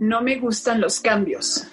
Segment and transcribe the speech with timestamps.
[0.00, 1.64] No me gustan los cambios.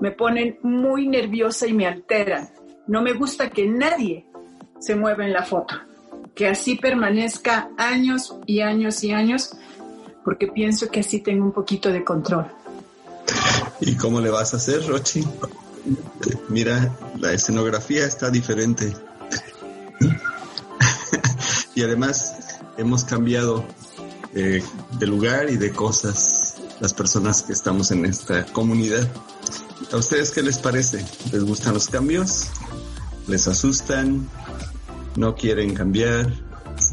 [0.00, 2.50] Me ponen muy nerviosa y me alteran.
[2.86, 4.26] No me gusta que nadie
[4.78, 5.74] se mueva en la foto.
[6.34, 9.56] Que así permanezca años y años y años,
[10.24, 12.46] porque pienso que así tengo un poquito de control.
[13.80, 15.24] ¿Y cómo le vas a hacer, Rochi?
[16.48, 18.94] Mira, la escenografía está diferente.
[21.74, 23.64] y además hemos cambiado
[24.34, 24.62] eh,
[24.98, 26.37] de lugar y de cosas
[26.80, 29.08] las personas que estamos en esta comunidad.
[29.92, 31.04] ¿A ustedes qué les parece?
[31.32, 32.48] ¿Les gustan los cambios?
[33.26, 34.28] ¿Les asustan?
[35.16, 36.32] ¿No quieren cambiar?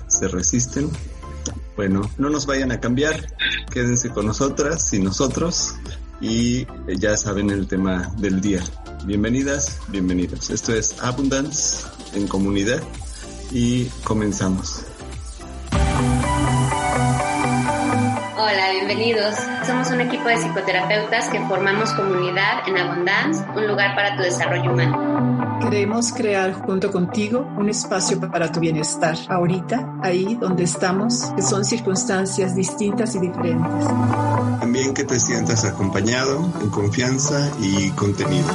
[0.07, 0.89] ¿Se resisten?
[1.75, 3.27] Bueno, no nos vayan a cambiar,
[3.69, 5.75] quédense con nosotras y nosotros
[6.21, 6.65] y
[6.97, 8.63] ya saben el tema del día.
[9.05, 10.49] Bienvenidas, bienvenidos.
[10.49, 12.81] Esto es Abundance en comunidad
[13.51, 14.85] y comenzamos.
[18.65, 19.35] Hola, bienvenidos.
[19.67, 24.71] Somos un equipo de psicoterapeutas que formamos comunidad en Abundance, un lugar para tu desarrollo
[24.71, 25.59] humano.
[25.61, 31.63] Queremos crear junto contigo un espacio para tu bienestar, ahorita, ahí donde estamos, que son
[31.63, 33.85] circunstancias distintas y diferentes.
[34.59, 38.47] También que te sientas acompañado, en confianza y contenido.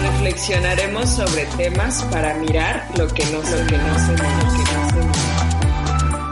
[0.00, 5.08] Reflexionaremos sobre temas para mirar lo que no, lo que no se mira, lo que
[5.08, 5.31] no se.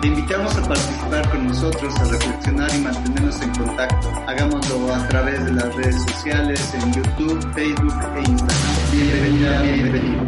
[0.00, 4.08] Te invitamos a participar con nosotros, a reflexionar y mantenernos en contacto.
[4.26, 8.90] Hagámoslo a través de las redes sociales, en YouTube, Facebook e Instagram.
[8.92, 10.22] Bienvenida, bienvenido.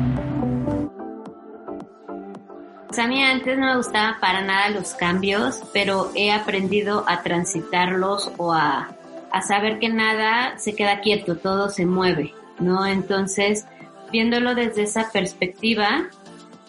[2.87, 7.23] Pues a mí antes no me gustaban para nada los cambios, pero he aprendido a
[7.23, 8.91] transitarlos o a,
[9.31, 12.85] a saber que nada se queda quieto, todo se mueve, ¿no?
[12.85, 13.65] Entonces,
[14.13, 16.11] viéndolo desde esa perspectiva,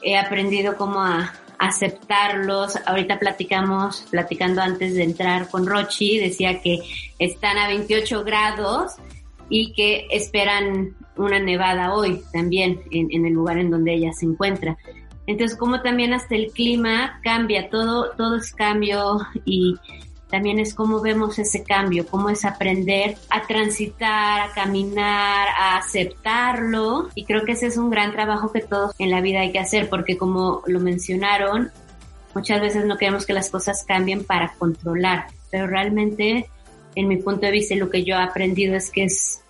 [0.01, 2.77] he aprendido como a aceptarlos.
[2.85, 6.79] Ahorita platicamos, platicando antes de entrar con Rochi, decía que
[7.19, 8.93] están a 28 grados
[9.49, 14.25] y que esperan una nevada hoy también en, en, el lugar en donde ella se
[14.25, 14.77] encuentra.
[15.25, 19.75] Entonces, como también hasta el clima cambia, todo, todo es cambio y
[20.33, 27.09] también es cómo vemos ese cambio, cómo es aprender a transitar, a caminar, a aceptarlo.
[27.13, 29.59] Y creo que ese es un gran trabajo que todos en la vida hay que
[29.59, 31.69] hacer, porque como lo mencionaron,
[32.33, 36.49] muchas veces no queremos que las cosas cambien para controlar, pero realmente,
[36.95, 39.43] en mi punto de vista, lo que yo he aprendido es que es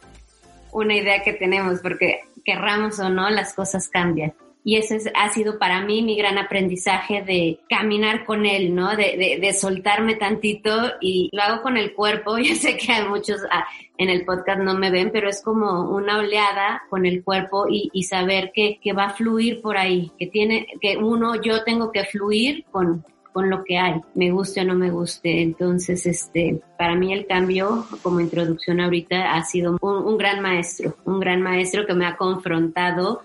[0.74, 5.30] una idea que tenemos, porque querramos o no, las cosas cambian y ese es, ha
[5.30, 8.96] sido para mí mi gran aprendizaje de caminar con él, ¿no?
[8.96, 12.38] De, de, de, soltarme tantito y lo hago con el cuerpo.
[12.40, 13.66] Yo sé que hay muchos ah,
[13.98, 17.90] en el podcast no me ven, pero es como una oleada con el cuerpo y,
[17.94, 21.92] y saber que, que, va a fluir por ahí, que tiene, que uno, yo tengo
[21.92, 23.04] que fluir con,
[23.34, 25.42] con lo que hay, me guste o no me guste.
[25.42, 30.96] Entonces, este, para mí el cambio, como introducción ahorita, ha sido un, un gran maestro,
[31.06, 33.24] un gran maestro que me ha confrontado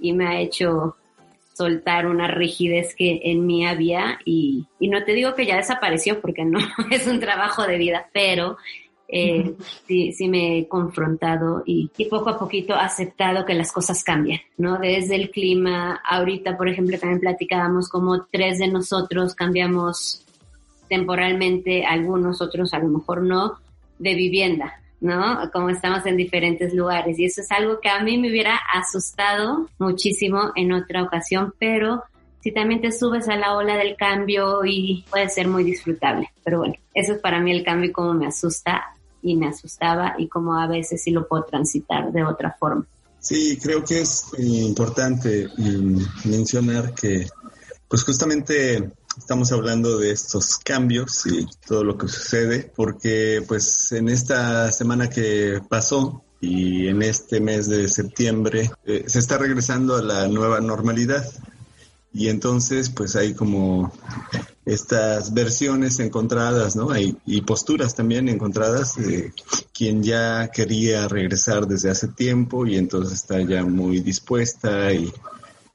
[0.00, 0.96] y me ha hecho
[1.58, 6.20] soltar una rigidez que en mí había y, y no te digo que ya desapareció
[6.20, 6.60] porque no
[6.90, 8.56] es un trabajo de vida, pero
[9.08, 9.54] eh,
[9.88, 14.40] sí, sí me he confrontado y, y, poco a poquito aceptado que las cosas cambian,
[14.56, 14.78] ¿no?
[14.78, 20.24] Desde el clima, ahorita por ejemplo también platicábamos como tres de nosotros cambiamos
[20.88, 23.58] temporalmente, algunos otros a lo mejor no,
[23.98, 25.50] de vivienda, ¿no?
[25.52, 27.18] Como estamos en diferentes lugares.
[27.18, 32.02] Y eso es algo que a mí me hubiera asustado muchísimo en otra ocasión, pero
[32.40, 36.30] si también te subes a la ola del cambio y puede ser muy disfrutable.
[36.44, 40.14] Pero bueno, eso es para mí el cambio y cómo me asusta y me asustaba
[40.18, 42.86] y cómo a veces sí lo puedo transitar de otra forma.
[43.20, 45.48] Sí, creo que es importante
[46.24, 47.26] mencionar que
[47.88, 54.08] pues justamente estamos hablando de estos cambios y todo lo que sucede, porque pues en
[54.08, 60.02] esta semana que pasó y en este mes de septiembre eh, se está regresando a
[60.02, 61.26] la nueva normalidad.
[62.14, 63.92] Y entonces, pues hay como
[64.64, 66.90] estas versiones encontradas, ¿no?
[66.90, 69.32] Hay, y posturas también encontradas de
[69.74, 75.12] quien ya quería regresar desde hace tiempo y entonces está ya muy dispuesta y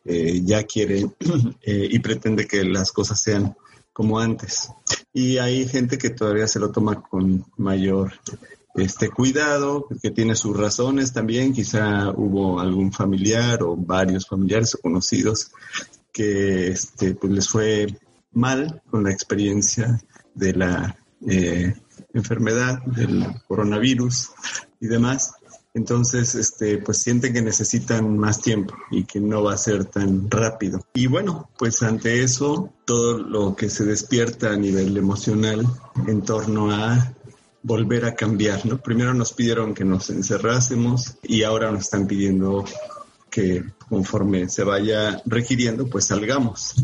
[0.06, 1.08] eh, ya quiere
[1.62, 3.56] eh, y pretende que las cosas sean
[3.92, 4.70] como antes.
[5.14, 8.14] Y hay gente que todavía se lo toma con mayor
[8.76, 14.80] este cuidado, que tiene sus razones también, quizá hubo algún familiar o varios familiares o
[14.80, 15.52] conocidos
[16.12, 17.88] que este, pues les fue
[18.32, 20.02] mal con la experiencia
[20.34, 20.98] de la
[21.28, 21.74] eh,
[22.14, 24.32] enfermedad del coronavirus
[24.80, 25.34] y demás.
[25.76, 30.30] Entonces, este, pues sienten que necesitan más tiempo y que no va a ser tan
[30.30, 30.86] rápido.
[30.94, 35.66] Y bueno, pues ante eso, todo lo que se despierta a nivel emocional
[36.08, 37.14] en torno a
[37.64, 38.78] volver a cambiar, ¿no?
[38.78, 42.66] Primero nos pidieron que nos encerrásemos y ahora nos están pidiendo
[43.32, 46.76] que conforme se vaya requiriendo, pues salgamos.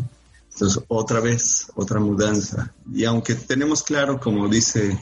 [0.52, 2.72] Entonces, otra vez, otra mudanza.
[2.92, 4.98] Y aunque tenemos claro, como dice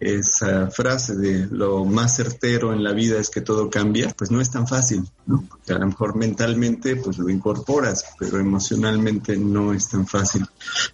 [0.00, 4.40] esa frase de lo más certero en la vida es que todo cambia, pues no
[4.40, 5.44] es tan fácil, ¿no?
[5.48, 10.46] Porque a lo mejor mentalmente pues lo incorporas, pero emocionalmente no es tan fácil.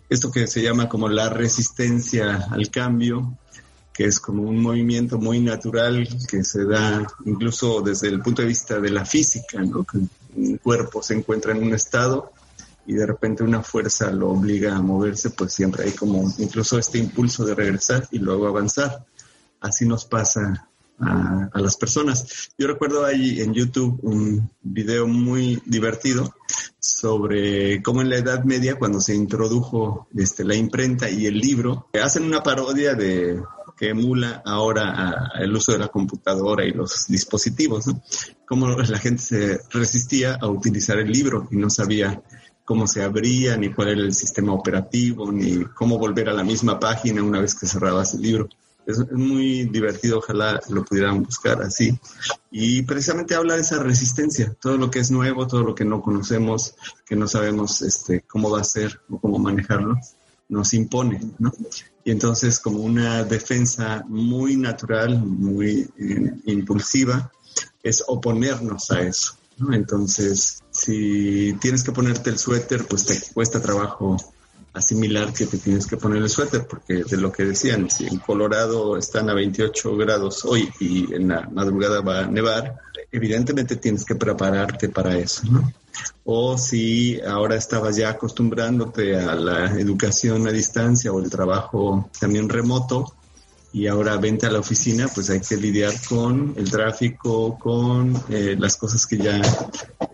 [0.09, 3.37] Esto que se llama como la resistencia al cambio,
[3.93, 8.49] que es como un movimiento muy natural que se da incluso desde el punto de
[8.49, 9.85] vista de la física, ¿no?
[9.85, 9.99] Que
[10.37, 12.33] un cuerpo se encuentra en un estado
[12.87, 16.99] y de repente una fuerza lo obliga a moverse, pues siempre hay como incluso este
[16.99, 19.05] impulso de regresar y luego avanzar.
[19.61, 20.69] Así nos pasa
[21.01, 22.51] a, las personas.
[22.59, 26.35] Yo recuerdo ahí en YouTube un video muy divertido
[26.79, 31.89] sobre cómo en la Edad Media, cuando se introdujo este, la imprenta y el libro,
[32.01, 33.41] hacen una parodia de
[33.77, 38.03] que emula ahora el uso de la computadora y los dispositivos, ¿no?
[38.47, 42.23] Cómo la gente se resistía a utilizar el libro y no sabía
[42.65, 46.79] cómo se abría, ni cuál era el sistema operativo, ni cómo volver a la misma
[46.81, 48.49] página una vez que cerrabas el libro.
[48.87, 51.99] Es, muy divertido, ojalá lo pudieran buscar así.
[52.51, 56.03] Y precisamente habla de esa resistencia, todo lo que es nuevo, todo lo que no
[56.03, 56.75] conocemos,
[57.07, 59.97] que no sabemos este, cómo va a ser o cómo manejarlo,
[60.49, 61.53] nos impone, ¿no?
[62.05, 67.33] Y entonces como una defensa muy natural, muy eh, impulsiva,
[67.83, 69.37] es oponernos a eso.
[69.73, 74.17] Entonces, si tienes que ponerte el suéter, pues te cuesta trabajo
[74.75, 78.19] asimilar que te tienes que poner el suéter, porque de lo que decían, si en
[78.19, 82.77] Colorado están a 28 grados hoy y en la madrugada va a nevar,
[83.11, 85.73] evidentemente tienes que prepararte para eso, ¿no?
[86.25, 92.49] O si ahora estabas ya acostumbrándote a la educación a distancia o el trabajo también
[92.49, 93.15] remoto,
[93.75, 98.55] y ahora vente a la oficina, pues hay que lidiar con el tráfico, con eh,
[98.57, 99.43] las cosas que ya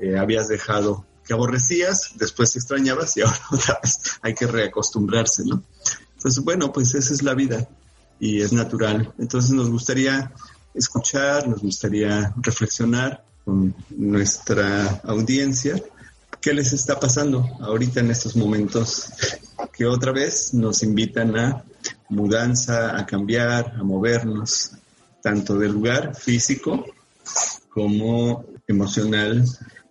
[0.01, 5.62] eh, habías dejado, que aborrecías, después extrañabas y ahora otra vez hay que reacostumbrarse, ¿no?
[6.17, 7.69] Entonces, bueno, pues esa es la vida
[8.19, 9.12] y es natural.
[9.19, 10.33] Entonces nos gustaría
[10.73, 15.75] escuchar, nos gustaría reflexionar con nuestra audiencia
[16.41, 19.11] qué les está pasando ahorita en estos momentos
[19.75, 21.63] que otra vez nos invitan a
[22.11, 24.73] mudanza, a cambiar, a movernos,
[25.23, 26.85] tanto del lugar físico
[27.69, 29.45] como emocional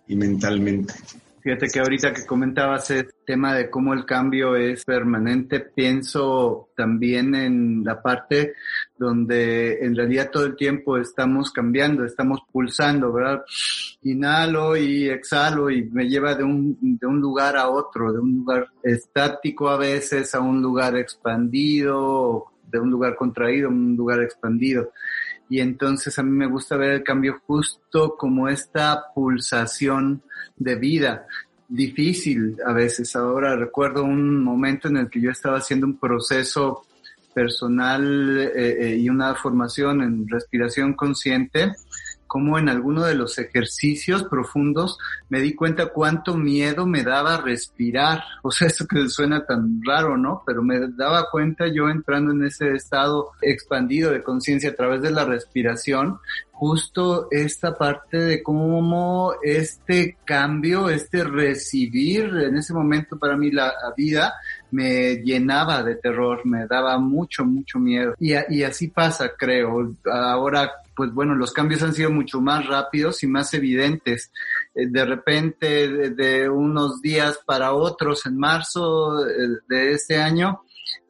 [0.06, 0.94] y mentalmente.
[1.42, 7.34] Fíjate que ahorita que comentabas el tema de cómo el cambio es permanente, pienso también
[7.34, 8.54] en la parte
[8.98, 13.42] donde en realidad todo el tiempo estamos cambiando, estamos pulsando, ¿verdad?
[14.02, 18.38] Inhalo y exhalo y me lleva de un, de un lugar a otro, de un
[18.38, 24.20] lugar estático a veces a un lugar expandido, de un lugar contraído a un lugar
[24.22, 24.92] expandido
[25.50, 30.22] y entonces a mí me gusta ver el cambio justo como esta pulsación
[30.56, 31.26] de vida
[31.68, 33.16] difícil a veces.
[33.16, 36.86] Ahora recuerdo un momento en el que yo estaba haciendo un proceso
[37.34, 41.72] personal eh, eh, y una formación en respiración consciente
[42.30, 48.22] como en alguno de los ejercicios profundos me di cuenta cuánto miedo me daba respirar.
[48.42, 50.42] O sea, esto que suena tan raro, ¿no?
[50.46, 55.10] Pero me daba cuenta yo entrando en ese estado expandido de conciencia a través de
[55.10, 56.18] la respiración,
[56.52, 63.72] justo esta parte de cómo este cambio, este recibir, en ese momento para mí la
[63.96, 64.34] vida
[64.70, 68.14] me llenaba de terror, me daba mucho, mucho miedo.
[68.18, 69.94] Y, y así pasa, creo.
[70.10, 74.30] Ahora pues bueno, los cambios han sido mucho más rápidos y más evidentes.
[74.74, 80.60] Eh, de repente, de, unos días para otros, en marzo eh, de este año,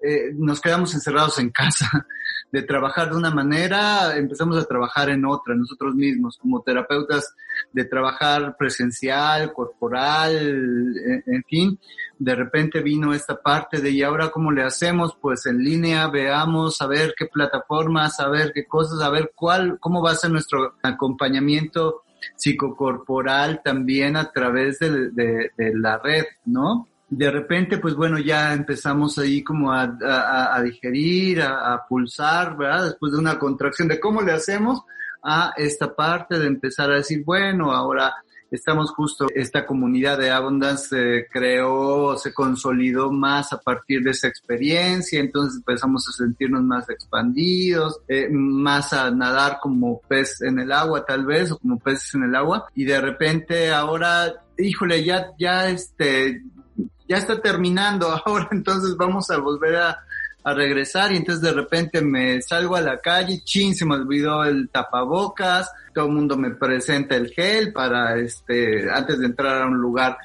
[0.01, 2.07] eh, nos quedamos encerrados en casa.
[2.53, 7.35] De trabajar de una manera, empezamos a trabajar en otra, nosotros mismos, como terapeutas,
[7.73, 10.95] de trabajar presencial, corporal,
[11.27, 11.79] en fin,
[12.19, 16.81] de repente vino esta parte de y ahora cómo le hacemos, pues en línea, veamos,
[16.83, 20.31] a ver qué plataformas, a ver qué cosas, a ver cuál, cómo va a ser
[20.31, 22.03] nuestro acompañamiento
[22.37, 26.87] psicocorporal también a través de, la red, ¿no?
[27.11, 29.99] De repente, pues bueno, ya empezamos ahí como a,
[30.55, 32.85] a, digerir, a, a, pulsar, ¿verdad?
[32.85, 34.83] Después de una contracción de cómo le hacemos
[35.23, 38.15] a esta parte de empezar a decir, bueno, ahora
[38.51, 44.29] estamos justo, esta comunidad de Abundance se creó, se consolidó más a partir de esa
[44.29, 50.73] experiencia, entonces empezamos a sentirnos más expandidos, eh, más a nadar como pez en el
[50.73, 55.29] agua tal vez, o como peces en el agua, y de repente ahora, híjole, ya,
[55.39, 56.43] ya este,
[57.11, 60.05] ya está terminando ahora, entonces vamos a volver a,
[60.45, 64.45] a regresar y entonces de repente me salgo a la calle, chin, se me olvidó
[64.45, 69.67] el tapabocas, todo el mundo me presenta el gel para este, antes de entrar a
[69.67, 70.17] un lugar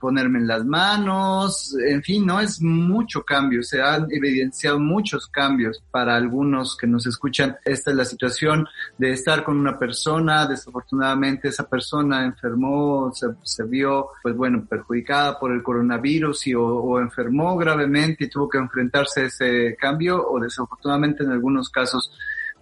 [0.00, 5.82] ponerme en las manos, en fin, no es mucho cambio, se han evidenciado muchos cambios
[5.90, 7.56] para algunos que nos escuchan.
[7.64, 8.66] Esta es la situación
[8.98, 15.52] de estar con una persona, desafortunadamente esa persona enfermó, se, vio, pues bueno, perjudicada por
[15.52, 20.40] el coronavirus y o, o enfermó gravemente y tuvo que enfrentarse a ese cambio o
[20.40, 22.10] desafortunadamente en algunos casos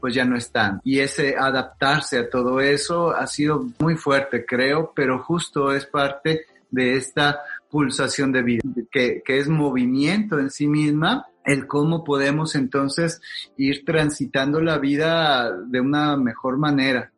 [0.01, 0.81] pues ya no están.
[0.85, 6.47] Y ese adaptarse a todo eso ha sido muy fuerte, creo, pero justo es parte
[6.71, 12.55] de esta pulsación de vida, que, que es movimiento en sí misma, el cómo podemos
[12.55, 13.21] entonces
[13.57, 17.11] ir transitando la vida de una mejor manera,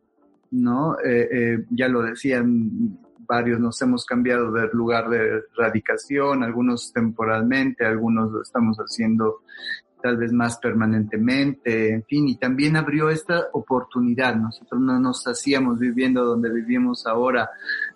[0.52, 0.96] ¿no?
[1.00, 7.84] Eh, eh, ya lo decían varios, nos hemos cambiado de lugar de radicación, algunos temporalmente,
[7.84, 9.42] algunos lo estamos haciendo
[10.02, 14.34] tal vez más permanentemente, en fin, y también abrió esta oportunidad.
[14.34, 17.50] Nosotros no nos hacíamos viviendo donde vivimos ahora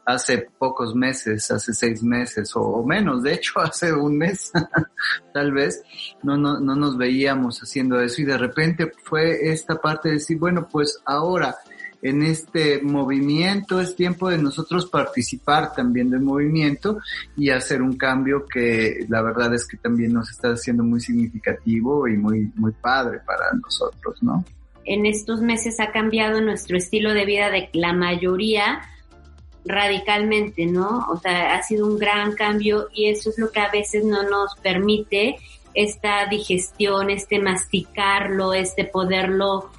[0.05, 4.53] hace pocos meses, hace seis meses o, menos, de hecho hace un mes,
[5.33, 5.83] tal vez,
[6.23, 10.39] no, no, no nos veíamos haciendo eso y de repente fue esta parte de decir,
[10.39, 11.55] bueno, pues ahora
[12.05, 16.99] en este movimiento, es tiempo de nosotros participar también del movimiento
[17.35, 22.07] y hacer un cambio que la verdad es que también nos está haciendo muy significativo
[22.07, 24.45] y muy, muy padre para nosotros, ¿no?
[24.85, 28.83] En estos meses ha cambiado nuestro estilo de vida de la mayoría
[29.65, 31.07] radicalmente, ¿no?
[31.09, 34.25] O sea, ha sido un gran cambio y eso es lo que a veces no
[34.25, 35.37] nos permite
[35.73, 39.71] esta digestión, este masticarlo, este poderlo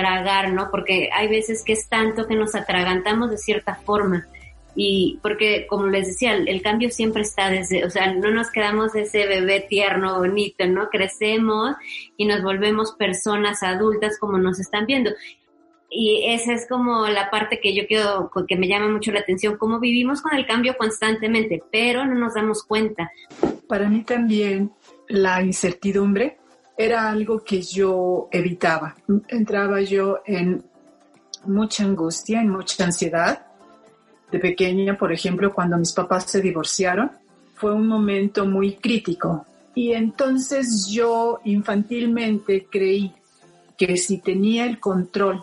[0.00, 0.70] tragar, ¿no?
[0.70, 4.26] Porque hay veces que es tanto que nos atragantamos de cierta forma.
[4.74, 8.94] Y porque, como les decía, el, cambio siempre está desde, o sea, no nos quedamos
[8.94, 10.88] ese bebé tierno, bonito, ¿no?
[10.88, 11.74] Crecemos
[12.16, 15.10] y nos volvemos personas adultas como nos están viendo.
[15.90, 19.58] Y esa es como la parte que yo quiero, que me llama mucho la atención,
[19.58, 23.10] cómo vivimos con el cambio constantemente, pero no nos damos cuenta.
[23.68, 24.70] Para mí también
[25.08, 26.39] la incertidumbre
[26.80, 28.96] era algo que yo evitaba.
[29.28, 30.64] Entraba yo en
[31.44, 33.46] mucha angustia, en mucha ansiedad.
[34.32, 37.10] De pequeña, por ejemplo, cuando mis papás se divorciaron,
[37.54, 39.44] fue un momento muy crítico.
[39.74, 43.12] Y entonces yo infantilmente creí
[43.76, 45.42] que si tenía el control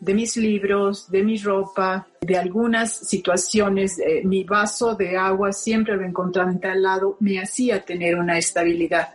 [0.00, 5.96] de mis libros, de mi ropa, de algunas situaciones, eh, mi vaso de agua siempre
[5.96, 9.14] lo encontraba en tal lado, me hacía tener una estabilidad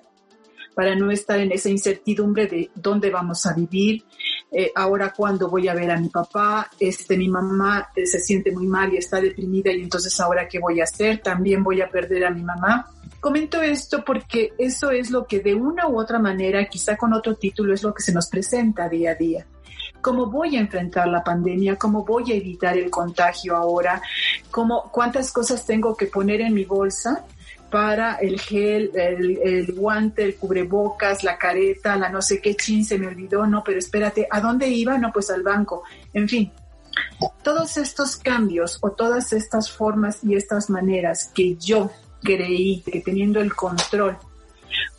[0.80, 4.06] para no estar en esa incertidumbre de dónde vamos a vivir,
[4.50, 8.54] eh, ahora cuándo voy a ver a mi papá, este, mi mamá eh, se siente
[8.54, 11.90] muy mal y está deprimida y entonces ahora qué voy a hacer, también voy a
[11.90, 12.88] perder a mi mamá.
[13.20, 17.36] Comento esto porque eso es lo que de una u otra manera, quizá con otro
[17.36, 19.46] título, es lo que se nos presenta día a día.
[20.00, 24.02] Cómo voy a enfrentar la pandemia, cómo voy a evitar el contagio ahora,
[24.50, 27.26] cómo, cuántas cosas tengo que poner en mi bolsa
[27.70, 32.98] para el gel, el, guante, el cubrebocas, la careta, la no sé qué chin, se
[32.98, 34.98] me olvidó, no, pero espérate, ¿a dónde iba?
[34.98, 35.84] No, pues al banco.
[36.14, 36.52] En fin,
[37.44, 43.40] todos estos cambios o todas estas formas y estas maneras que yo creí que teniendo
[43.40, 44.18] el control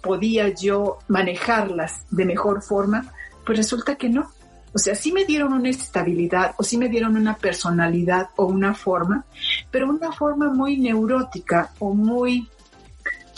[0.03, 3.13] podía yo manejarlas de mejor forma,
[3.45, 4.31] pues resulta que no.
[4.73, 8.73] O sea, sí me dieron una estabilidad o sí me dieron una personalidad o una
[8.73, 9.25] forma,
[9.71, 12.49] pero una forma muy neurótica o muy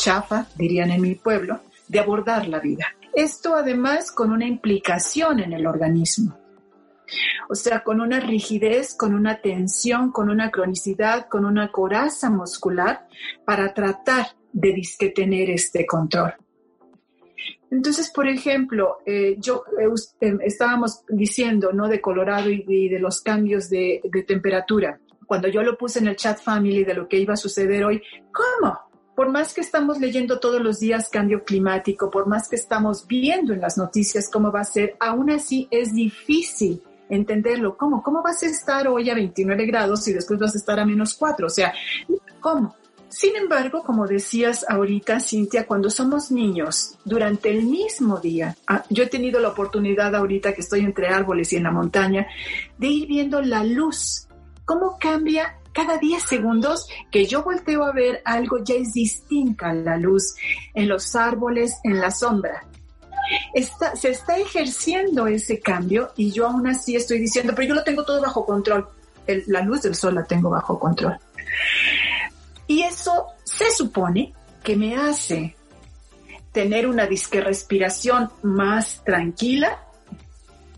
[0.02, 2.86] chafa, dirían en mi pueblo, de abordar la vida.
[3.14, 6.36] Esto además con una implicación en el organismo.
[7.48, 13.06] O sea, con una rigidez, con una tensión, con una cronicidad, con una coraza muscular
[13.44, 16.34] para tratar de disque tener este control.
[17.70, 19.88] Entonces, por ejemplo, eh, yo eh,
[20.20, 21.88] em, estábamos diciendo, ¿no?
[21.88, 24.98] De Colorado y de, los cambios de, temperatura.
[25.26, 28.02] Cuando yo lo puse en el chat family de lo que iba a suceder hoy,
[28.32, 28.91] ¿cómo?
[29.14, 33.52] Por más que estamos leyendo todos los días cambio climático, por más que estamos viendo
[33.52, 37.76] en las noticias cómo va a ser, aún así es difícil entenderlo.
[37.76, 38.02] ¿Cómo?
[38.02, 41.14] ¿Cómo vas a estar hoy a 29 grados y después vas a estar a menos
[41.14, 41.46] 4?
[41.46, 41.74] O sea,
[42.40, 42.74] ¿cómo?
[43.08, 49.02] Sin embargo, como decías ahorita, Cintia, cuando somos niños, durante el mismo día, ah, yo
[49.02, 52.26] he tenido la oportunidad ahorita que estoy entre árboles y en la montaña,
[52.78, 54.28] de ir viendo la luz,
[54.64, 59.96] cómo cambia cada 10 segundos que yo volteo a ver algo, ya es distinta la
[59.96, 60.34] luz
[60.74, 62.64] en los árboles, en la sombra.
[63.94, 68.04] Se está ejerciendo ese cambio y yo aún así estoy diciendo, pero yo lo tengo
[68.04, 68.88] todo bajo control.
[69.46, 71.18] la luz del sol la tengo bajo control.
[72.66, 75.56] Y eso se supone que me hace
[76.52, 79.78] tener una disque respiración más tranquila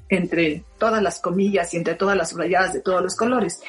[0.09, 3.61] entre todas las comillas y entre todas las rayadas de todos los colores.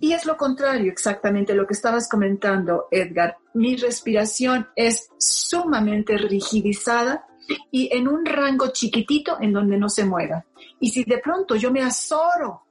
[0.00, 3.36] Y es lo contrario, exactamente lo que estabas comentando, Edgar.
[3.54, 7.26] Mi respiración es sumamente rigidizada
[7.70, 10.44] y en un rango chiquitito en donde no se mueva.
[10.80, 12.62] Y si de pronto yo me azoro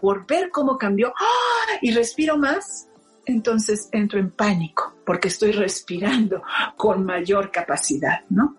[0.00, 1.78] por ver cómo cambió ¡ah!
[1.82, 2.88] y respiro más,
[3.26, 6.42] entonces entro en pánico porque estoy respirando
[6.76, 8.56] con mayor capacidad, ¿no?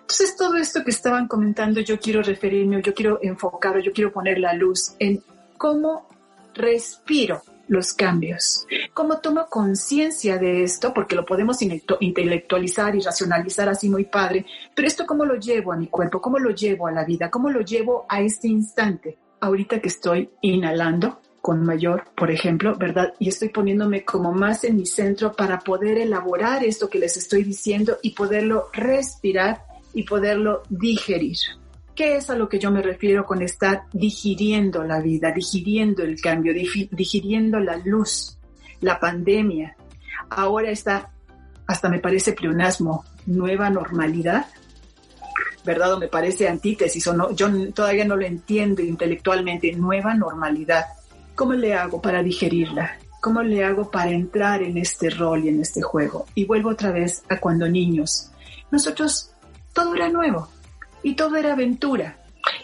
[0.00, 4.38] Entonces todo esto que estaban comentando yo quiero referirme, yo quiero enfocar, yo quiero poner
[4.38, 5.22] la luz en
[5.56, 6.08] cómo
[6.54, 8.66] respiro los cambios.
[8.92, 14.44] Cómo tomo conciencia de esto, porque lo podemos intelectualizar y racionalizar así muy padre,
[14.74, 17.48] pero esto cómo lo llevo a mi cuerpo, cómo lo llevo a la vida, cómo
[17.48, 23.14] lo llevo a este instante, ahorita que estoy inhalando, con mayor, por ejemplo, ¿verdad?
[23.18, 27.44] Y estoy poniéndome como más en mi centro para poder elaborar esto que les estoy
[27.44, 31.36] diciendo y poderlo respirar y poderlo digerir.
[31.94, 36.20] ¿Qué es a lo que yo me refiero con estar digiriendo la vida, digiriendo el
[36.20, 38.38] cambio, digiriendo la luz,
[38.80, 39.76] la pandemia?
[40.30, 41.10] Ahora está,
[41.66, 44.46] hasta me parece pleonasmo, nueva normalidad,
[45.64, 45.94] ¿verdad?
[45.94, 50.84] O me parece antítesis, o no, yo todavía no lo entiendo intelectualmente, nueva normalidad
[51.40, 52.98] ¿Cómo le hago para digerirla?
[53.22, 56.26] ¿Cómo le hago para entrar en este rol y en este juego?
[56.34, 58.30] Y vuelvo otra vez a cuando niños.
[58.70, 59.29] Nosotros,
[59.72, 60.48] todo era nuevo
[61.02, 62.16] y todo era aventura.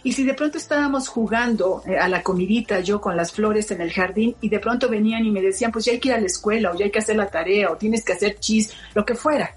[0.02, 3.80] Y si de pronto estábamos jugando eh, a la comidita, yo con las flores en
[3.80, 6.20] el jardín, y de pronto venían y me decían, pues ya hay que ir a
[6.20, 9.04] la escuela, o ya hay que hacer la tarea, o tienes que hacer chis, lo
[9.04, 9.54] que fuera.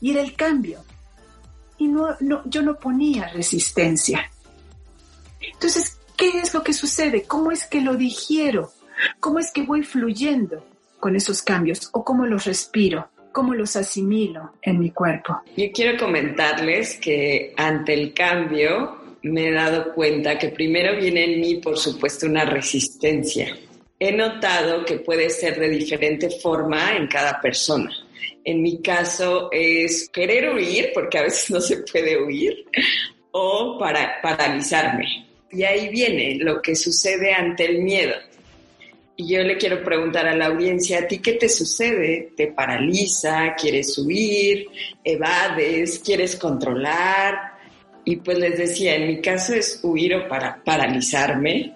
[0.00, 0.80] Y era el cambio.
[1.78, 4.30] Y no, no, yo no ponía resistencia.
[5.40, 7.24] Entonces, ¿Qué es lo que sucede?
[7.24, 8.72] ¿Cómo es que lo digiero?
[9.20, 10.64] ¿Cómo es que voy fluyendo
[10.98, 11.90] con esos cambios?
[11.92, 13.08] ¿O cómo los respiro?
[13.36, 15.42] ¿Cómo los asimilo en mi cuerpo?
[15.58, 21.40] Yo quiero comentarles que ante el cambio me he dado cuenta que primero viene en
[21.42, 23.54] mí, por supuesto, una resistencia.
[24.00, 27.90] He notado que puede ser de diferente forma en cada persona.
[28.42, 32.64] En mi caso es querer huir, porque a veces no se puede huir,
[33.32, 35.26] o para paralizarme.
[35.52, 38.14] Y ahí viene lo que sucede ante el miedo.
[39.18, 42.32] Y yo le quiero preguntar a la audiencia, ¿a ti qué te sucede?
[42.36, 43.54] ¿Te paraliza?
[43.54, 44.66] ¿Quieres huir?
[45.02, 46.00] ¿Evades?
[46.04, 47.54] ¿Quieres controlar?
[48.04, 51.72] Y pues les decía, en mi caso es huir o para paralizarme.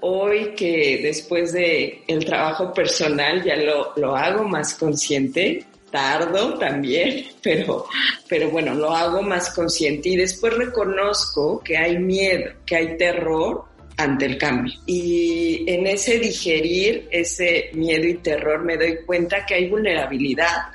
[0.00, 7.26] Hoy que después de el trabajo personal ya lo, lo hago más consciente, tardo también,
[7.42, 7.84] pero,
[8.28, 13.67] pero bueno, lo hago más consciente y después reconozco que hay miedo, que hay terror
[13.98, 14.72] ante el cambio.
[14.86, 20.68] Y en ese digerir ese miedo y terror me doy cuenta que hay vulnerabilidad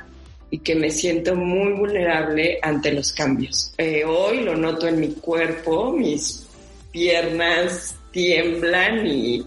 [0.51, 3.73] y que me siento muy vulnerable ante los cambios.
[3.77, 6.47] Eh, hoy lo noto en mi cuerpo, mis
[6.91, 9.45] piernas tiemblan y,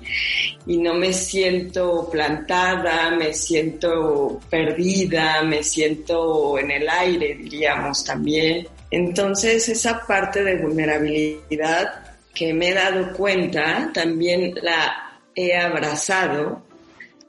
[0.66, 8.66] no me siento plantada, me siento perdida, me siento en el aire, diríamos también.
[8.90, 12.05] Entonces esa parte de vulnerabilidad
[12.36, 16.62] que me he dado cuenta, también la he abrazado,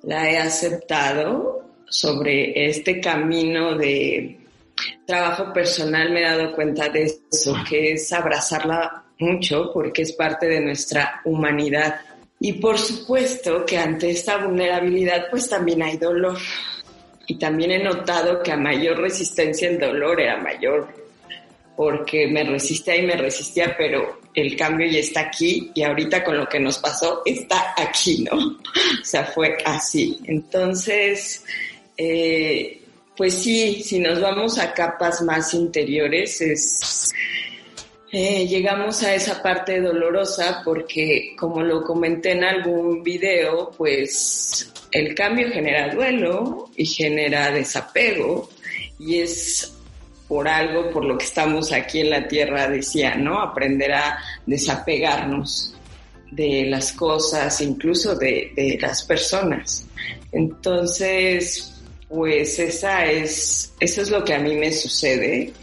[0.04, 4.38] la he aceptado sobre este camino de
[5.06, 10.46] trabajo personal, me he dado cuenta de eso, que es abrazarla mucho porque es parte
[10.48, 12.02] de nuestra humanidad.
[12.41, 16.38] Y por supuesto que ante esta vulnerabilidad pues también hay dolor.
[17.28, 20.88] Y también he notado que a mayor resistencia el dolor era mayor,
[21.78, 26.38] porque me resistía y me resistía, pero el cambio ya está aquí y ahorita con
[26.38, 28.38] lo que nos pasó está aquí, ¿no?
[29.02, 30.20] O sea, fue así.
[30.26, 31.44] Entonces,
[31.98, 32.82] eh,
[33.16, 37.13] pues sí, si nos vamos a capas más interiores, es
[38.12, 45.13] eh, llegamos a esa parte dolorosa porque, como lo comenté en algún video, pues el
[45.13, 48.50] cambio genera duelo y genera desapego
[48.98, 49.77] y es
[50.28, 53.40] por algo por lo que estamos aquí en la tierra, decía, ¿no?
[53.40, 55.74] Aprender a desapegarnos
[56.32, 59.86] de las cosas, incluso de, de las personas.
[60.32, 61.74] Entonces,
[62.10, 65.54] pues esa es, eso es lo que a mí me sucede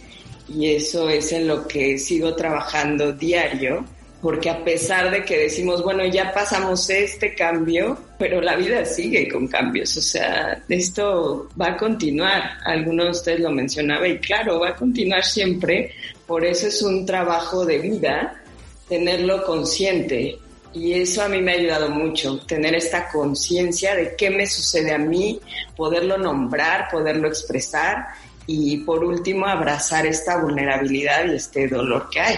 [0.48, 3.84] y eso es en lo que sigo trabajando diario,
[4.24, 9.28] porque a pesar de que decimos, bueno, ya pasamos este cambio, pero la vida sigue
[9.28, 14.60] con cambios, o sea, esto va a continuar, algunos de ustedes lo mencionaba y claro,
[14.60, 15.92] va a continuar siempre,
[16.26, 18.40] por eso es un trabajo de vida
[18.88, 20.38] tenerlo consciente.
[20.72, 24.94] Y eso a mí me ha ayudado mucho, tener esta conciencia de qué me sucede
[24.94, 25.38] a mí,
[25.76, 28.06] poderlo nombrar, poderlo expresar
[28.46, 32.36] y por último abrazar esta vulnerabilidad y este dolor que hay.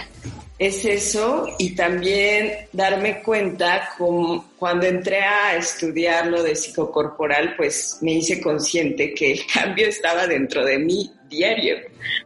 [0.59, 7.99] Es eso y también darme cuenta como cuando entré a estudiar lo de psicocorporal, pues
[8.01, 11.75] me hice consciente que el cambio estaba dentro de mí diario,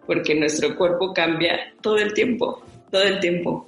[0.06, 3.68] porque nuestro cuerpo cambia todo el tiempo, todo el tiempo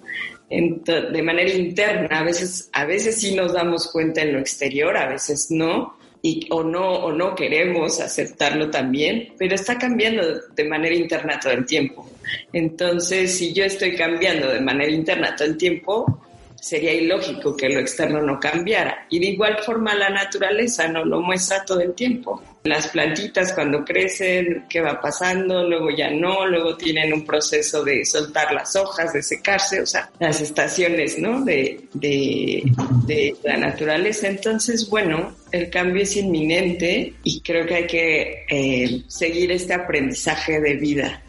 [0.49, 2.19] de manera interna.
[2.19, 6.47] A veces, a veces sí nos damos cuenta en lo exterior, a veces no, y,
[6.51, 10.23] o no, o no queremos aceptarlo también, pero está cambiando
[10.55, 12.09] de manera interna todo el tiempo.
[12.53, 16.21] Entonces, si yo estoy cambiando de manera interna todo el tiempo,
[16.55, 19.05] sería ilógico que lo externo no cambiara.
[19.09, 22.41] Y de igual forma la naturaleza no lo muestra todo el tiempo.
[22.63, 25.67] Las plantitas cuando crecen, ¿qué va pasando?
[25.67, 30.09] Luego ya no, luego tienen un proceso de soltar las hojas, de secarse, o sea,
[30.17, 31.43] las estaciones, ¿no?
[31.43, 34.29] De, de, la naturaleza.
[34.29, 40.61] Entonces, bueno, el cambio es inminente y creo que hay que eh, seguir este aprendizaje
[40.61, 41.21] de vida.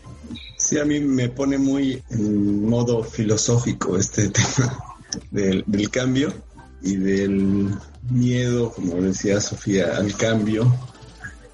[0.56, 4.78] Sí, a mí me pone muy en modo filosófico este tema
[5.32, 6.32] del cambio
[6.80, 7.70] y del
[8.10, 10.72] miedo, como decía Sofía, al cambio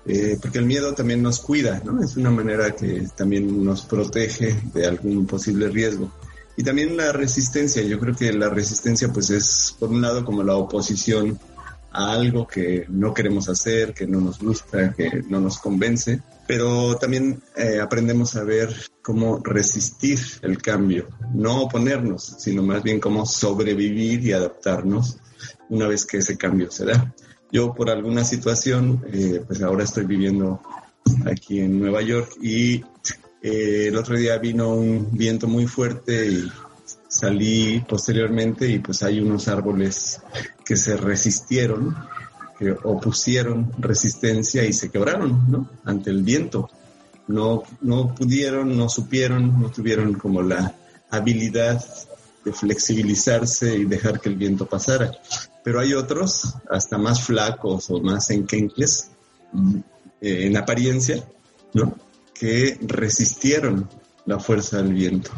[0.06, 2.02] eh, porque el miedo también nos cuida, ¿no?
[2.02, 6.10] Es una manera que también nos protege de algún posible riesgo.
[6.56, 10.42] Y también la resistencia, yo creo que la resistencia pues es por un lado como
[10.42, 11.38] la oposición
[11.92, 16.96] a algo que no queremos hacer, que no nos gusta, que no nos convence, pero
[16.96, 23.26] también eh, aprendemos a ver cómo resistir el cambio, no oponernos, sino más bien cómo
[23.26, 25.18] sobrevivir y adaptarnos
[25.68, 27.12] una vez que ese cambio se da.
[27.52, 30.60] Yo por alguna situación, eh, pues ahora estoy viviendo
[31.26, 32.76] aquí en Nueva York y
[33.42, 36.52] eh, el otro día vino un viento muy fuerte y
[37.08, 40.20] salí posteriormente y pues hay unos árboles
[40.64, 41.96] que se resistieron,
[42.58, 45.68] que opusieron resistencia y se quebraron, ¿no?
[45.84, 46.70] Ante el viento.
[47.26, 50.74] No, no pudieron, no supieron, no tuvieron como la
[51.10, 51.84] habilidad
[52.44, 55.12] de flexibilizarse y dejar que el viento pasara
[55.62, 59.10] pero hay otros, hasta más flacos o más enquencles,
[60.20, 61.24] eh, en apariencia,
[61.74, 61.96] ¿no?
[62.34, 63.88] que resistieron
[64.24, 65.30] la fuerza del viento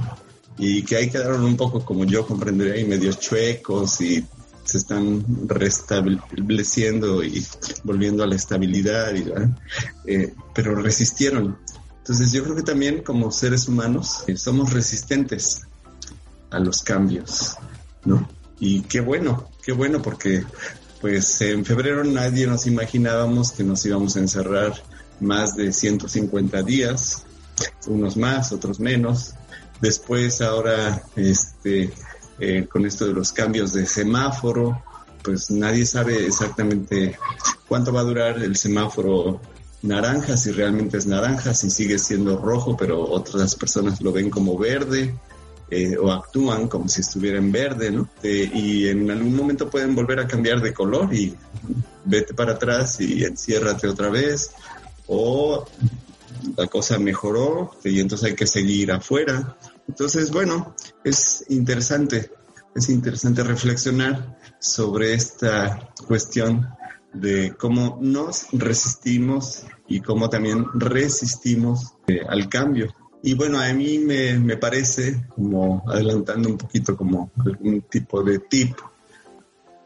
[0.59, 4.25] y que ahí quedaron un poco, como yo comprendería, y medio chuecos y
[4.65, 7.45] se están restableciendo y
[7.83, 9.13] volviendo a la estabilidad,
[10.07, 11.59] eh, pero resistieron.
[11.99, 15.63] Entonces yo creo que también como seres humanos eh, somos resistentes
[16.53, 17.57] a los cambios,
[18.05, 18.29] ¿no?
[18.61, 20.45] Y qué bueno, qué bueno porque
[21.01, 24.73] pues en febrero nadie nos imaginábamos que nos íbamos a encerrar
[25.19, 27.25] más de 150 días,
[27.87, 29.35] unos más, otros menos.
[29.81, 31.93] Después ahora este
[32.39, 34.83] eh, con esto de los cambios de semáforo,
[35.23, 37.17] pues nadie sabe exactamente
[37.69, 39.41] cuánto va a durar el semáforo
[39.83, 44.57] naranja, si realmente es naranja, si sigue siendo rojo, pero otras personas lo ven como
[44.59, 45.15] verde.
[45.75, 48.07] Eh, o actúan como si estuviera en verde, ¿no?
[48.23, 51.35] Eh, y en algún momento pueden volver a cambiar de color y
[52.05, 54.51] vete para atrás y enciérrate otra vez,
[55.07, 55.67] o
[56.59, 59.57] la cosa mejoró y entonces hay que seguir afuera.
[59.89, 62.31] Entonces, bueno, es interesante,
[62.75, 66.69] es interesante reflexionar sobre esta cuestión
[67.15, 72.95] de cómo nos resistimos y cómo también resistimos eh, al cambio.
[73.23, 78.41] Y bueno, a mí me, me parece, como adelantando un poquito como algún tipo de
[78.41, 78.77] tip,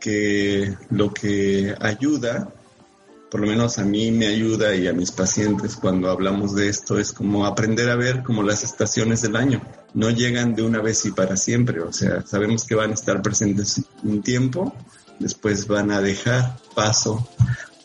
[0.00, 2.52] que lo que ayuda,
[3.30, 6.98] por lo menos a mí me ayuda y a mis pacientes cuando hablamos de esto,
[6.98, 9.60] es como aprender a ver como las estaciones del año.
[9.94, 13.20] No llegan de una vez y para siempre, o sea, sabemos que van a estar
[13.20, 14.72] presentes un tiempo,
[15.18, 17.28] después van a dejar paso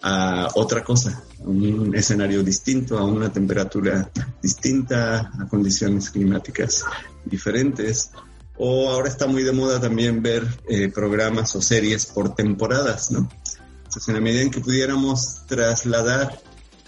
[0.02, 4.10] a otra cosa, un escenario distinto, a una temperatura
[4.42, 6.86] distinta, a condiciones climáticas
[7.26, 8.12] diferentes.
[8.58, 13.30] O ahora está muy de moda también ver eh, programas o series por temporadas, ¿no?
[13.78, 16.40] Entonces, en la medida en que pudiéramos trasladar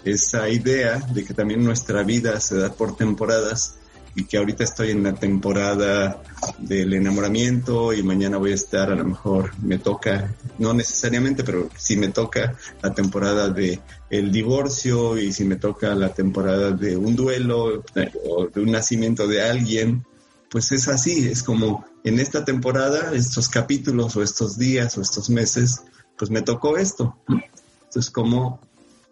[0.04, 3.76] esa idea de que también nuestra vida se da por temporadas
[4.14, 6.22] y que ahorita estoy en la temporada
[6.58, 11.68] del enamoramiento y mañana voy a estar, a lo mejor me toca, no necesariamente, pero
[11.76, 16.96] si me toca la temporada de el divorcio y si me toca la temporada de
[16.96, 17.82] un duelo
[18.24, 20.04] o de un nacimiento de alguien,
[20.48, 25.28] pues es así, es como en esta temporada, estos capítulos o estos días o estos
[25.30, 25.82] meses,
[26.16, 27.16] pues me tocó esto.
[27.26, 28.60] Entonces, como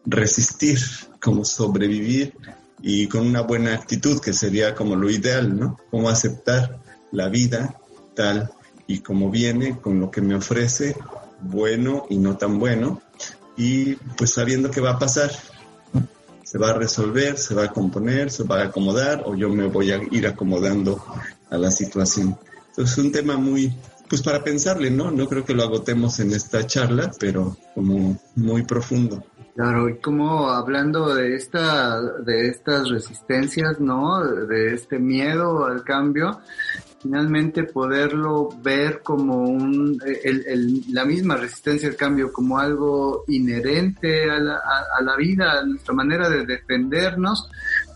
[0.05, 0.79] resistir,
[1.21, 2.35] como sobrevivir
[2.83, 5.79] y con una buena actitud, que sería como lo ideal, ¿no?
[5.91, 6.81] Cómo aceptar
[7.13, 7.79] la vida
[8.15, 8.51] tal
[8.87, 10.97] y como viene, con lo que me ofrece,
[11.41, 13.01] bueno y no tan bueno,
[13.57, 15.31] y pues sabiendo que va a pasar,
[16.43, 19.67] se va a resolver, se va a componer, se va a acomodar o yo me
[19.69, 21.03] voy a ir acomodando
[21.49, 22.37] a la situación.
[22.69, 23.73] Entonces es un tema muy,
[24.09, 25.11] pues para pensarle, ¿no?
[25.11, 29.25] No creo que lo agotemos en esta charla, pero como muy profundo.
[29.55, 34.25] Claro, y como hablando de esta, de estas resistencias, ¿no?
[34.25, 36.41] De este miedo al cambio,
[37.03, 44.39] finalmente poderlo ver como un, el, la misma resistencia al cambio como algo inherente a
[44.39, 47.51] la, a la vida, a nuestra manera de defendernos,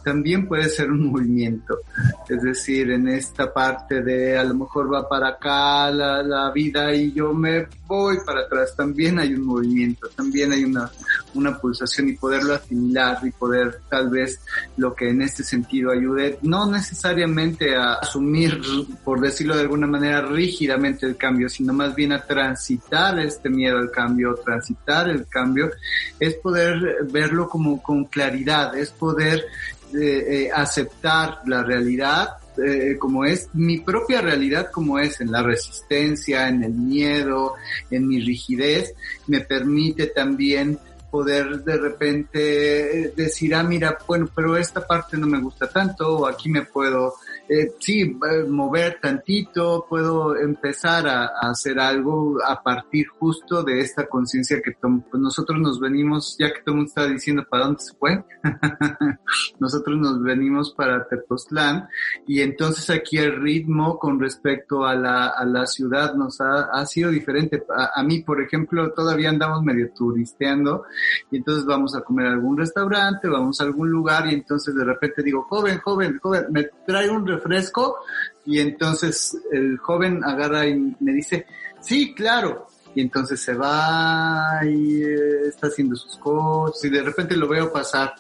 [0.07, 1.81] también puede ser un movimiento.
[2.29, 6.95] Es decir, en esta parte de a lo mejor va para acá la, la vida
[6.95, 10.91] y yo me voy para atrás, también hay un movimiento, también hay una,
[11.35, 14.41] una pulsación y poderlo asimilar y poder tal vez
[14.77, 18.61] lo que en este sentido ayude, no necesariamente a asumir,
[19.05, 23.79] por decirlo de alguna manera, rígidamente el cambio, sino más bien a transitar este miedo
[23.79, 25.71] al cambio, transitar el cambio,
[26.19, 29.45] es poder verlo como con claridad, es poder
[29.95, 36.49] eh, aceptar la realidad eh, como es, mi propia realidad como es, en la resistencia,
[36.49, 37.55] en el miedo,
[37.91, 38.95] en mi rigidez,
[39.27, 40.79] me permite también
[41.11, 46.27] poder de repente decir, ah, mira, bueno, pero esta parte no me gusta tanto, o
[46.27, 47.15] aquí me puedo
[47.49, 54.07] eh, sí, eh, mover tantito, puedo empezar a, hacer algo a partir justo de esta
[54.07, 57.81] conciencia que pues nosotros nos venimos, ya que todo el mundo está diciendo para dónde
[57.81, 58.25] se fue,
[59.61, 61.89] nosotros nos venimos para Tepoztlán
[62.27, 66.85] y entonces aquí el ritmo con respecto a la, a la ciudad nos ha, ha
[66.87, 67.65] sido diferente.
[67.77, 70.85] A, a, mí, por ejemplo, todavía andamos medio turisteando
[71.31, 74.85] y entonces vamos a comer a algún restaurante, vamos a algún lugar y entonces de
[74.85, 77.99] repente digo, joven, joven, joven, me trae un refresco
[78.45, 81.47] y entonces el joven agarra y me dice,
[81.81, 82.67] sí, claro.
[82.95, 87.71] Y entonces se va y eh, está haciendo sus cosas y de repente lo veo
[87.71, 88.15] pasar.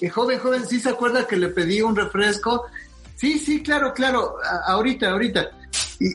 [0.00, 2.66] Eh, joven, joven, ¿sí se acuerda que le pedí un refresco?
[3.14, 4.36] Sí, sí, claro, claro,
[4.66, 5.50] ahorita, ahorita.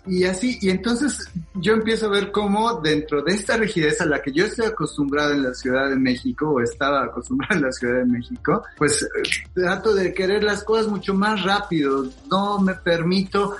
[0.06, 4.22] Y, así, y entonces yo empiezo a ver cómo dentro de esta rigidez a la
[4.22, 8.00] que yo estoy acostumbrado en la Ciudad de México, o estaba acostumbrado en la Ciudad
[8.00, 9.08] de México, pues
[9.54, 12.06] trato de querer las cosas mucho más rápido.
[12.30, 13.56] No me permito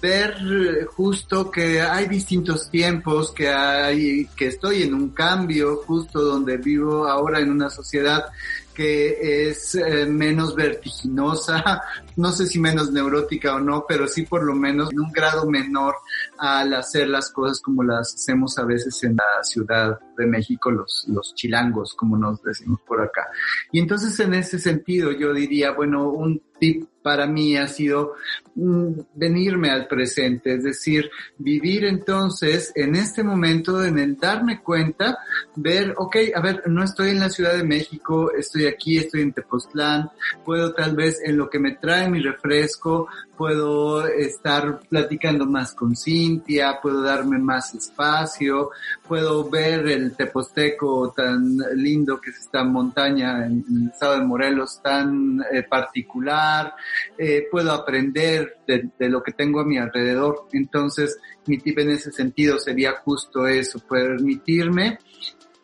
[0.00, 6.56] ver justo que hay distintos tiempos, que hay, que estoy en un cambio justo donde
[6.56, 8.24] vivo ahora en una sociedad
[8.80, 11.82] que es eh, menos vertiginosa,
[12.16, 15.44] no sé si menos neurótica o no, pero sí por lo menos en un grado
[15.50, 15.96] menor
[16.38, 21.04] al hacer las cosas como las hacemos a veces en la Ciudad de México, los,
[21.08, 23.28] los chilangos, como nos decimos por acá.
[23.70, 26.40] Y entonces en ese sentido yo diría, bueno, un
[27.02, 28.14] para mí ha sido
[28.54, 35.18] mm, venirme al presente, es decir, vivir entonces en este momento, en el darme cuenta,
[35.56, 39.32] ver, ok, a ver, no estoy en la Ciudad de México, estoy aquí, estoy en
[39.32, 40.10] Tepoztlán,
[40.44, 43.08] puedo tal vez en lo que me trae mi refresco,
[43.40, 48.70] puedo estar platicando más con Cintia, puedo darme más espacio,
[49.08, 54.82] puedo ver el Teposteco tan lindo que es esta montaña en, el estado de Morelos
[54.82, 56.49] tan eh, particular,
[57.18, 60.46] eh, puedo aprender de, de, lo que tengo a mi alrededor.
[60.52, 64.98] Entonces, mi tip en ese sentido sería justo eso, permitirme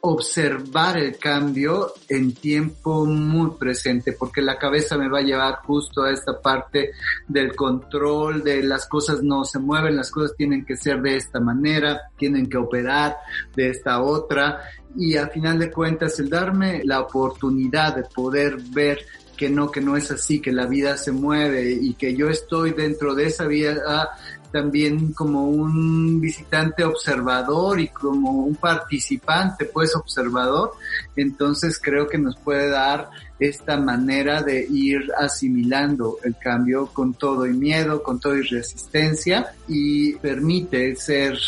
[0.08, 6.02] observar el cambio en tiempo muy presente, porque la cabeza me va a llevar justo
[6.02, 6.92] a esta parte
[7.26, 11.40] del control, de las cosas no se mueven, las cosas tienen que ser de esta
[11.40, 13.16] manera, tienen que operar
[13.56, 14.60] de esta otra,
[14.96, 19.00] y a final de cuentas el darme la oportunidad de poder ver
[19.36, 22.72] que no, que no es así, que la vida se mueve y que yo estoy
[22.72, 24.10] dentro de esa vida
[24.50, 30.72] también como un visitante observador y como un participante, pues observador,
[31.14, 37.46] entonces creo que nos puede dar esta manera de ir asimilando el cambio con todo
[37.46, 41.38] y miedo, con todo y resistencia y permite ser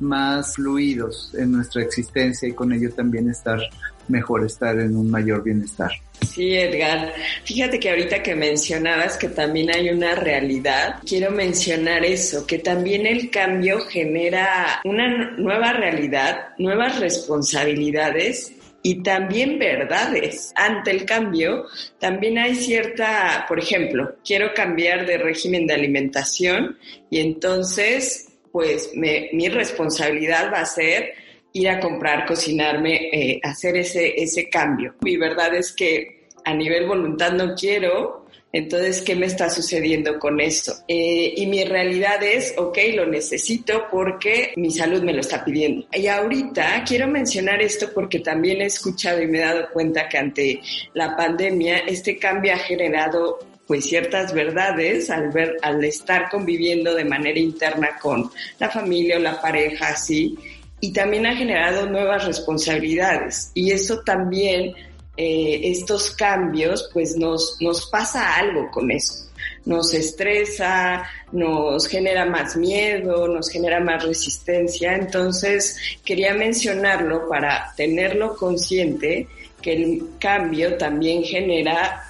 [0.00, 3.60] más fluidos en nuestra existencia y con ello también estar
[4.08, 5.90] mejor, estar en un mayor bienestar.
[6.20, 7.14] Sí, Edgar.
[7.44, 13.06] Fíjate que ahorita que mencionabas que también hay una realidad, quiero mencionar eso, que también
[13.06, 18.52] el cambio genera una nueva realidad, nuevas responsabilidades
[18.82, 20.52] y también verdades.
[20.54, 21.64] Ante el cambio,
[21.98, 26.78] también hay cierta, por ejemplo, quiero cambiar de régimen de alimentación
[27.10, 31.25] y entonces, pues mi responsabilidad va a ser
[31.58, 34.94] ir a comprar, cocinarme, eh, hacer ese, ese cambio.
[35.00, 40.40] Mi verdad es que a nivel voluntad no quiero, entonces, ¿qué me está sucediendo con
[40.40, 40.72] eso?
[40.88, 45.86] Eh, y mi realidad es, ok, lo necesito porque mi salud me lo está pidiendo.
[45.92, 50.18] Y ahorita quiero mencionar esto porque también he escuchado y me he dado cuenta que
[50.18, 50.60] ante
[50.94, 57.04] la pandemia este cambio ha generado pues ciertas verdades al ver, al estar conviviendo de
[57.04, 60.34] manera interna con la familia o la pareja, así,
[60.80, 63.50] y también ha generado nuevas responsabilidades.
[63.54, 64.74] Y eso también,
[65.16, 69.24] eh, estos cambios, pues nos, nos pasa algo con eso.
[69.64, 74.94] Nos estresa, nos genera más miedo, nos genera más resistencia.
[74.94, 79.26] Entonces, quería mencionarlo para tenerlo consciente
[79.60, 82.06] que el cambio también genera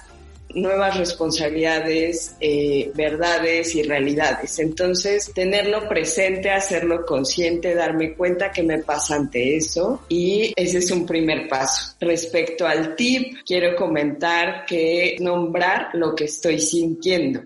[0.53, 4.59] nuevas responsabilidades, eh, verdades y realidades.
[4.59, 10.91] Entonces, tenerlo presente, hacerlo consciente, darme cuenta que me pasa ante eso y ese es
[10.91, 11.95] un primer paso.
[11.99, 17.41] Respecto al tip, quiero comentar que nombrar lo que estoy sintiendo.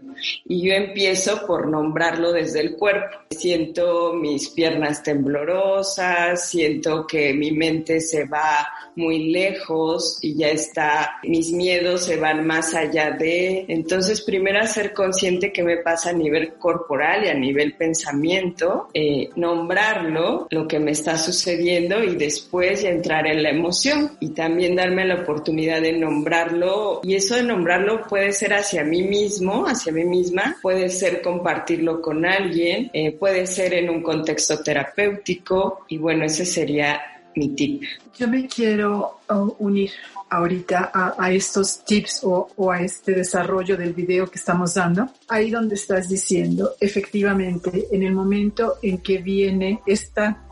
[0.46, 3.18] Y yo empiezo por nombrarlo desde el cuerpo.
[3.32, 11.20] Siento mis piernas temblorosas, siento que mi mente se va muy lejos y ya está,
[11.24, 16.13] mis miedos se van más allá de, entonces primero ser consciente que me pasa a
[16.13, 22.84] nivel corporal y a nivel pensamiento, eh, nombrarlo, lo que me está sucediendo y después
[22.84, 27.43] ya entrar en la emoción y también darme la oportunidad de nombrarlo y eso de
[27.43, 33.12] nombrarlo puede ser hacia mí mismo, hacia mí misma, puede ser compartirlo con alguien, eh,
[33.13, 37.01] puede ser en un contexto terapéutico y bueno, ese sería
[37.36, 37.84] mi tip.
[38.17, 39.91] Yo me quiero uh, unir
[40.32, 45.10] ahorita a, estos tips o, a este desarrollo del video que estamos dando.
[45.28, 50.48] Ahí donde estás diciendo, efectivamente, en el momento en que viene esta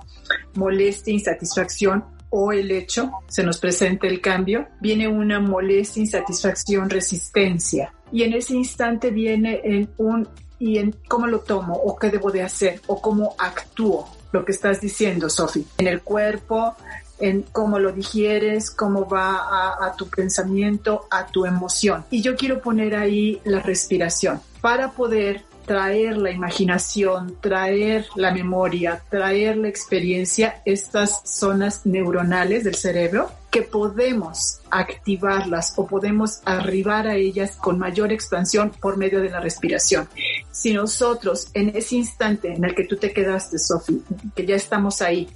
[0.56, 7.94] molestia, insatisfacción o el hecho, se nos presenta el cambio, viene una molestia, insatisfacción, resistencia.
[8.12, 10.28] Y en ese instante viene el un
[10.60, 14.52] y en cómo lo tomo o qué debo de hacer o cómo actúo lo que
[14.52, 16.76] estás diciendo, Sofi, en el cuerpo,
[17.20, 22.06] en cómo lo digieres, cómo va a, tu pensamiento, a tu emoción.
[22.10, 29.04] Y yo quiero poner ahí la respiración para poder traer la imaginación, traer la memoria,
[29.08, 37.16] traer la experiencia, estas zonas neuronales del cerebro, que podemos activarlas o podemos arribar a
[37.16, 40.10] ellas con mayor expansión por medio de la respiración.
[40.52, 44.04] Si nosotros en ese instante en el que tú te quedaste, Sofi,
[44.36, 45.30] que ya estamos ahí,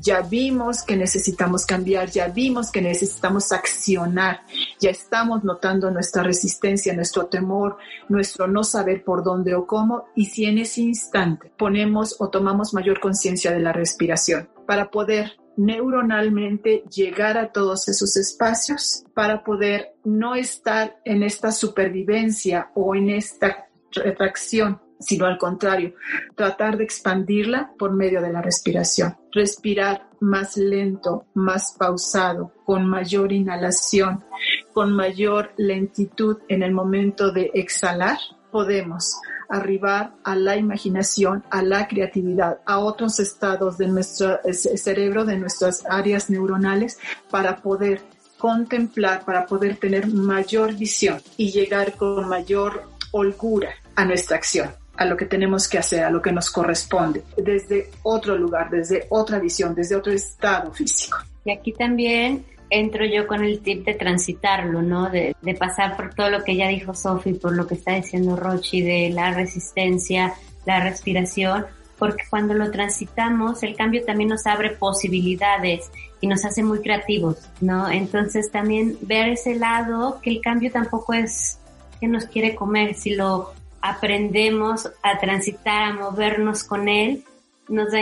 [0.00, 4.42] ya vimos que necesitamos cambiar, ya vimos que necesitamos accionar,
[4.80, 7.76] ya estamos notando nuestra resistencia, nuestro temor,
[8.08, 12.74] nuestro no saber por dónde o cómo, y si en ese instante ponemos o tomamos
[12.74, 19.94] mayor conciencia de la respiración para poder neuronalmente llegar a todos esos espacios para poder
[20.04, 25.94] no estar en esta supervivencia o en esta retracción sino al contrario,
[26.34, 29.16] tratar de expandirla por medio de la respiración.
[29.32, 34.24] Respirar más lento, más pausado, con mayor inhalación,
[34.72, 38.18] con mayor lentitud en el momento de exhalar,
[38.50, 39.16] podemos
[39.48, 45.84] arribar a la imaginación, a la creatividad, a otros estados de nuestro cerebro, de nuestras
[45.88, 46.98] áreas neuronales,
[47.30, 48.00] para poder
[48.38, 55.06] contemplar, para poder tener mayor visión y llegar con mayor holgura a nuestra acción a
[55.06, 59.38] lo que tenemos que hacer, a lo que nos corresponde, desde otro lugar, desde otra
[59.38, 61.18] visión, desde otro estado físico.
[61.44, 65.10] Y aquí también entro yo con el tip de transitarlo, ¿no?
[65.10, 68.36] De, de pasar por todo lo que ya dijo Sofi, por lo que está diciendo
[68.36, 70.34] Rochi, de la resistencia,
[70.64, 71.66] la respiración,
[71.98, 77.36] porque cuando lo transitamos, el cambio también nos abre posibilidades y nos hace muy creativos,
[77.60, 77.90] ¿no?
[77.90, 81.58] Entonces también ver ese lado, que el cambio tampoco es
[82.00, 83.52] que nos quiere comer, si lo
[83.82, 87.24] aprendemos a transitar, a movernos con él,
[87.68, 88.00] nos da,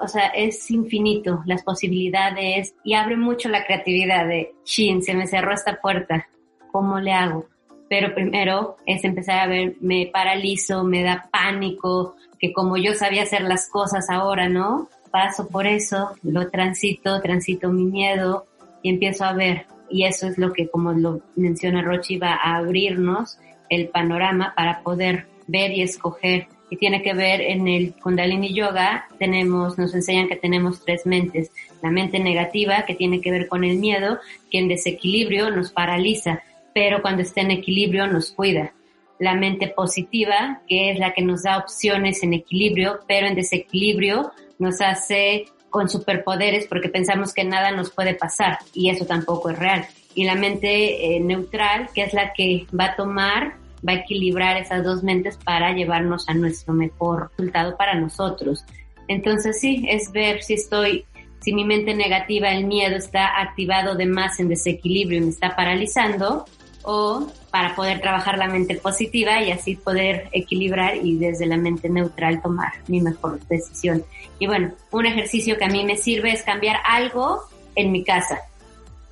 [0.00, 5.26] o sea, es infinito las posibilidades y abre mucho la creatividad de, chin, se me
[5.26, 6.28] cerró esta puerta,
[6.70, 7.46] ¿cómo le hago?
[7.88, 13.22] Pero primero es empezar a ver, me paralizo, me da pánico, que como yo sabía
[13.22, 14.88] hacer las cosas ahora, ¿no?
[15.10, 18.46] Paso por eso, lo transito, transito mi miedo
[18.82, 19.66] y empiezo a ver.
[19.90, 23.38] Y eso es lo que, como lo menciona Rochi, va a abrirnos
[23.72, 26.46] el panorama para poder ver y escoger.
[26.70, 31.50] Y tiene que ver en el Kundalini Yoga, tenemos, nos enseñan que tenemos tres mentes.
[31.82, 34.18] La mente negativa, que tiene que ver con el miedo,
[34.50, 36.42] que en desequilibrio nos paraliza,
[36.74, 38.72] pero cuando está en equilibrio nos cuida.
[39.18, 44.32] La mente positiva, que es la que nos da opciones en equilibrio, pero en desequilibrio
[44.58, 49.58] nos hace con superpoderes porque pensamos que nada nos puede pasar y eso tampoco es
[49.58, 49.86] real.
[50.14, 54.56] Y la mente eh, neutral, que es la que va a tomar, va a equilibrar
[54.56, 58.64] esas dos mentes para llevarnos a nuestro mejor resultado para nosotros.
[59.08, 61.04] Entonces sí, es ver si estoy,
[61.40, 65.56] si mi mente negativa, el miedo está activado de más en desequilibrio y me está
[65.56, 66.44] paralizando,
[66.84, 71.88] o para poder trabajar la mente positiva y así poder equilibrar y desde la mente
[71.88, 74.04] neutral tomar mi mejor decisión.
[74.38, 77.42] Y bueno, un ejercicio que a mí me sirve es cambiar algo
[77.74, 78.40] en mi casa,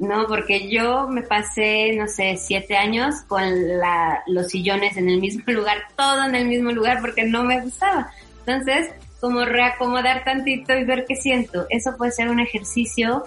[0.01, 0.27] ¿no?
[0.27, 3.43] Porque yo me pasé, no sé, siete años con
[3.79, 7.61] la, los sillones en el mismo lugar, todo en el mismo lugar porque no me
[7.61, 8.11] gustaba.
[8.41, 8.91] Entonces,
[9.21, 11.67] como reacomodar tantito y ver qué siento.
[11.69, 13.25] Eso puede ser un ejercicio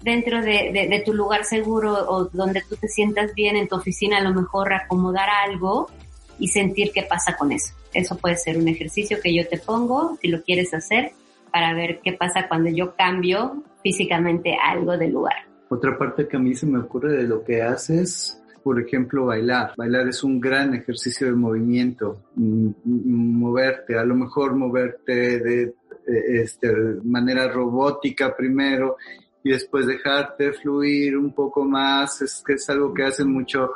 [0.00, 4.22] dentro de, tu lugar seguro o donde tú te sientas bien en tu oficina, a
[4.22, 5.90] lo mejor acomodar algo
[6.38, 7.74] y sentir qué pasa con eso.
[7.92, 11.12] Eso puede ser un ejercicio que yo te pongo, si lo quieres hacer,
[11.52, 15.47] para ver qué pasa cuando yo cambio físicamente algo del lugar.
[15.68, 19.72] Otra parte que a mí se me ocurre de lo que haces, por ejemplo, bailar.
[19.76, 25.62] Bailar es un gran ejercicio de movimiento, mm, mm, moverte, a lo mejor moverte de
[26.06, 26.72] eh, este,
[27.04, 28.96] manera robótica primero
[29.42, 33.72] y después dejarte fluir un poco más, es que es algo que hacen mucho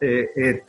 [0.00, 0.64] eh, eh,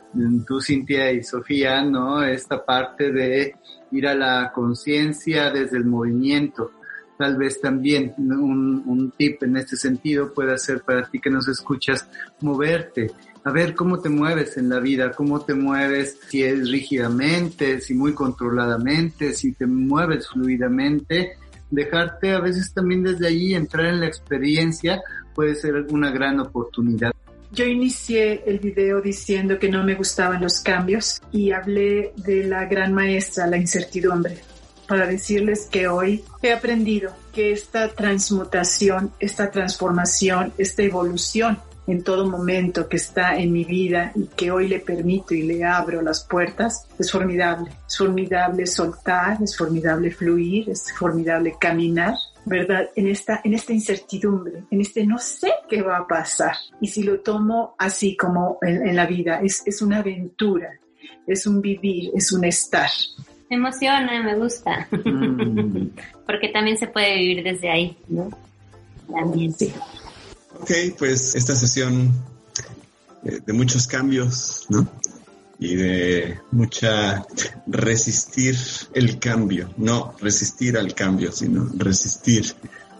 [0.46, 2.22] tú, Cintia y Sofía, ¿no?
[2.22, 3.56] Esta parte de
[3.90, 6.70] ir a la conciencia desde el movimiento.
[7.18, 11.48] Tal vez también un, un tip en este sentido puede ser para ti que nos
[11.48, 12.08] escuchas,
[12.40, 13.10] moverte,
[13.44, 17.94] a ver cómo te mueves en la vida, cómo te mueves, si es rígidamente, si
[17.94, 21.36] muy controladamente, si te mueves fluidamente,
[21.70, 25.00] dejarte a veces también desde allí entrar en la experiencia
[25.34, 27.12] puede ser una gran oportunidad.
[27.52, 32.66] Yo inicié el video diciendo que no me gustaban los cambios y hablé de la
[32.66, 34.38] gran maestra, la incertidumbre,
[34.86, 42.28] para decirles que hoy he aprendido que esta transmutación, esta transformación, esta evolución en todo
[42.28, 46.24] momento que está en mi vida y que hoy le permito y le abro las
[46.24, 47.70] puertas, es formidable.
[47.86, 52.14] Es formidable soltar, es formidable fluir, es formidable caminar,
[52.44, 52.90] ¿verdad?
[52.96, 56.56] En esta, en esta incertidumbre, en este no sé qué va a pasar.
[56.80, 60.72] Y si lo tomo así como en, la vida, es, es una aventura,
[61.26, 62.90] es un vivir, es un estar.
[63.50, 64.88] Me emociona, me gusta.
[64.90, 65.90] Mm.
[66.26, 68.30] Porque también se puede vivir desde ahí, ¿no?
[69.10, 69.52] También.
[69.52, 69.72] Sí.
[70.60, 72.12] Ok, pues esta sesión
[73.24, 74.88] eh, de muchos cambios, ¿no?
[75.58, 77.24] Y de mucha
[77.66, 78.56] resistir
[78.94, 82.54] el cambio, no resistir al cambio, sino resistir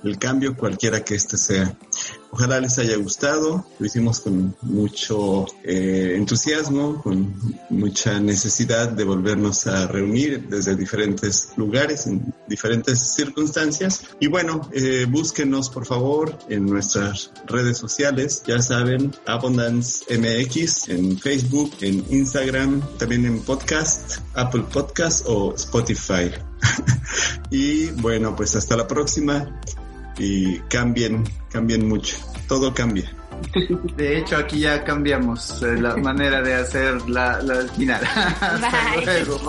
[0.04, 1.76] el cambio cualquiera que éste sea.
[2.36, 7.34] Ojalá les haya gustado, lo hicimos con mucho eh, entusiasmo, con
[7.70, 14.02] mucha necesidad de volvernos a reunir desde diferentes lugares, en diferentes circunstancias.
[14.20, 21.18] Y bueno, eh, búsquenos por favor en nuestras redes sociales, ya saben, Abundance MX en
[21.18, 26.32] Facebook, en Instagram, también en podcast, Apple Podcast o Spotify.
[27.50, 29.58] y bueno, pues hasta la próxima
[30.18, 32.16] y cambien, cambien mucho,
[32.48, 33.12] todo cambia.
[33.96, 38.02] De hecho, aquí ya cambiamos eh, la manera de hacer la, la final.
[38.40, 39.40] Hasta luego.